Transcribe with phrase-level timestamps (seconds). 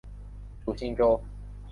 [0.65, 1.21] 属新州。